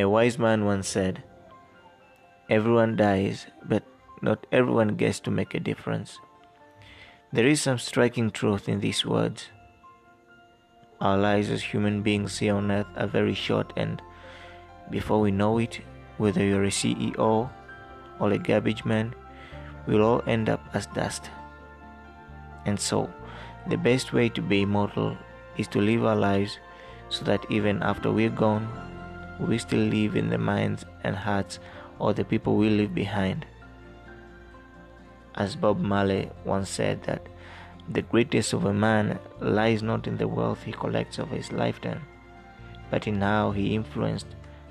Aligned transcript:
A 0.00 0.08
wise 0.08 0.38
man 0.38 0.64
once 0.64 0.88
said, 0.88 1.22
Everyone 2.48 2.96
dies, 2.96 3.48
but 3.68 3.82
not 4.22 4.46
everyone 4.50 4.96
gets 4.96 5.20
to 5.20 5.30
make 5.30 5.52
a 5.52 5.60
difference. 5.60 6.18
There 7.34 7.46
is 7.46 7.60
some 7.60 7.76
striking 7.76 8.30
truth 8.30 8.66
in 8.66 8.80
these 8.80 9.04
words. 9.04 9.50
Our 11.02 11.18
lives 11.18 11.50
as 11.50 11.62
human 11.62 12.00
beings 12.00 12.38
here 12.38 12.54
on 12.54 12.70
earth 12.70 12.86
are 12.96 13.08
very 13.08 13.34
short, 13.34 13.74
and 13.76 14.00
before 14.88 15.20
we 15.20 15.30
know 15.32 15.58
it, 15.58 15.80
whether 16.16 16.42
you're 16.42 16.64
a 16.64 16.68
CEO 16.68 17.50
or 18.20 18.32
a 18.32 18.38
garbage 18.38 18.86
man, 18.86 19.14
we'll 19.86 20.02
all 20.02 20.22
end 20.26 20.48
up 20.48 20.64
as 20.72 20.86
dust. 20.86 21.28
And 22.64 22.80
so, 22.80 23.10
the 23.68 23.76
best 23.76 24.14
way 24.14 24.30
to 24.30 24.40
be 24.40 24.62
immortal 24.62 25.14
is 25.58 25.68
to 25.68 25.78
live 25.78 26.06
our 26.06 26.16
lives 26.16 26.58
so 27.10 27.22
that 27.26 27.44
even 27.50 27.82
after 27.82 28.10
we're 28.10 28.30
gone, 28.30 28.89
we 29.40 29.58
still 29.58 29.80
live 29.80 30.16
in 30.16 30.30
the 30.30 30.38
minds 30.38 30.84
and 31.04 31.16
hearts 31.16 31.58
of 31.98 32.16
the 32.16 32.24
people 32.24 32.56
we 32.56 32.68
leave 32.70 32.94
behind. 32.94 33.46
As 35.34 35.56
Bob 35.56 35.80
Marley 35.80 36.30
once 36.44 36.68
said 36.68 37.02
that 37.04 37.26
the 37.88 38.02
greatness 38.02 38.52
of 38.52 38.64
a 38.64 38.72
man 38.72 39.18
lies 39.40 39.82
not 39.82 40.06
in 40.06 40.16
the 40.16 40.28
wealth 40.28 40.62
he 40.62 40.72
collects 40.72 41.18
over 41.18 41.34
his 41.34 41.52
lifetime, 41.52 42.02
but 42.90 43.06
in 43.06 43.20
how 43.20 43.50
he 43.50 43.74
influenced 43.74 44.26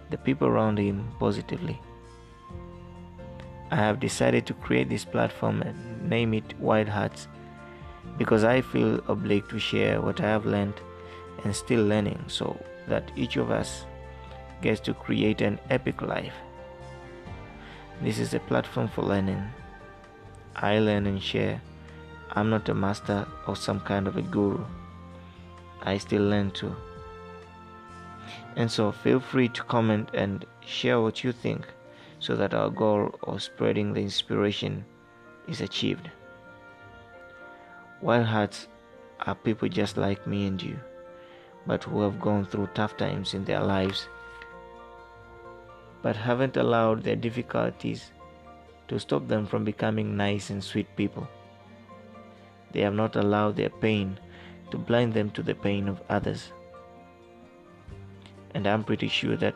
the 0.10 0.18
people 0.18 0.48
around 0.48 0.78
him 0.78 1.12
positively. 1.20 1.80
I 3.72 3.76
have 3.76 4.00
decided 4.00 4.46
to 4.48 4.54
create 4.54 4.90
this 4.90 5.06
platform 5.06 5.62
and 5.62 6.10
name 6.10 6.34
it 6.34 6.60
Wild 6.60 6.88
Hearts 6.88 7.28
because 8.18 8.44
I 8.44 8.62
feel 8.62 9.02
obliged 9.08 9.50
to 9.50 9.60
share 9.60 10.02
what 10.02 10.20
I 10.22 10.28
have 10.28 10.46
learned 10.46 10.82
and 11.44 11.56
still 11.56 11.86
learning 11.86 12.24
so 12.28 12.58
that 12.88 13.12
each 13.16 13.38
of 13.38 13.52
us 13.52 13.86
gets 14.62 14.80
to 14.82 14.94
create 14.94 15.42
an 15.42 15.60
epic 15.70 16.02
life. 16.02 16.34
This 18.02 18.20
is 18.20 18.34
a 18.34 18.40
platform 18.40 18.88
for 18.88 19.04
learning. 19.04 19.44
I 20.56 20.80
learn 20.80 21.06
and 21.06 21.22
share. 21.22 21.62
I'm 22.32 22.50
not 22.50 22.70
a 22.70 22.74
master 22.74 23.28
or 23.48 23.56
some 23.56 23.80
kind 23.80 24.08
of 24.08 24.18
a 24.18 24.22
guru. 24.22 24.64
I 25.82 25.98
still 25.98 26.24
learn 26.24 26.52
too. 26.52 26.76
And 28.56 28.70
so 28.70 28.92
feel 28.92 29.20
free 29.20 29.50
to 29.50 29.64
comment 29.64 30.10
and 30.14 30.46
share 30.66 31.02
what 31.02 31.24
you 31.24 31.32
think 31.32 31.66
so 32.20 32.36
that 32.36 32.54
our 32.54 32.70
goal 32.70 33.16
of 33.24 33.42
spreading 33.42 33.94
the 33.94 34.02
inspiration 34.02 34.86
is 35.48 35.62
achieved. 35.62 36.10
Wild 38.02 38.26
hearts 38.26 38.68
are 39.22 39.36
people 39.36 39.68
just 39.68 39.98
like 39.98 40.26
me 40.28 40.48
and 40.48 40.62
you, 40.62 40.80
but 41.66 41.84
who 41.84 42.02
have 42.02 42.20
gone 42.20 42.46
through 42.46 42.68
tough 42.74 42.96
times 42.98 43.34
in 43.34 43.44
their 43.46 43.62
lives, 43.62 44.08
but 46.02 46.16
haven't 46.16 46.58
allowed 46.58 47.04
their 47.04 47.16
difficulties 47.16 48.12
to 48.88 49.00
stop 49.00 49.28
them 49.28 49.46
from 49.46 49.64
becoming 49.64 50.16
nice 50.18 50.50
and 50.50 50.64
sweet 50.64 50.88
people. 50.96 51.28
They 52.72 52.82
have 52.82 52.94
not 52.94 53.16
allowed 53.16 53.56
their 53.56 53.70
pain 53.70 54.20
to 54.72 54.78
blind 54.78 55.14
them 55.14 55.30
to 55.32 55.44
the 55.44 55.56
pain 55.56 55.88
of 55.88 56.02
others. 56.10 56.52
And 58.54 58.68
I'm 58.68 58.84
pretty 58.84 59.08
sure 59.08 59.36
that 59.38 59.56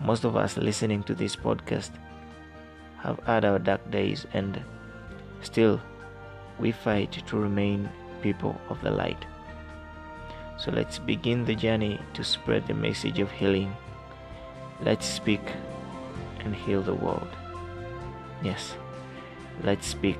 most 0.00 0.24
of 0.24 0.36
us 0.36 0.56
listening 0.56 1.02
to 1.04 1.14
this 1.14 1.36
podcast 1.36 1.90
have 2.98 3.18
had 3.20 3.44
our 3.44 3.58
dark 3.58 3.90
days 3.90 4.26
and 4.32 4.62
still 5.42 5.80
we 6.58 6.72
fight 6.72 7.12
to 7.26 7.36
remain 7.36 7.88
people 8.22 8.60
of 8.68 8.80
the 8.82 8.90
light. 8.90 9.24
So 10.58 10.70
let's 10.70 10.98
begin 10.98 11.44
the 11.44 11.54
journey 11.54 11.98
to 12.14 12.22
spread 12.22 12.66
the 12.66 12.74
message 12.74 13.18
of 13.18 13.30
healing. 13.30 13.74
Let's 14.82 15.06
speak 15.06 15.42
and 16.40 16.54
heal 16.54 16.82
the 16.82 16.94
world. 16.94 17.28
Yes, 18.42 18.74
let's 19.62 19.86
speak 19.86 20.18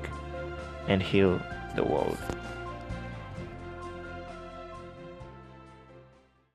and 0.87 1.01
heal 1.01 1.41
the 1.75 1.83
world. 1.83 2.17